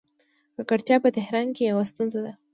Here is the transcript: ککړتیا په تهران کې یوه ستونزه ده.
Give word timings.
ککړتیا 0.55 0.97
په 1.03 1.09
تهران 1.15 1.47
کې 1.55 1.63
یوه 1.71 1.83
ستونزه 1.91 2.19
ده. 2.25 2.33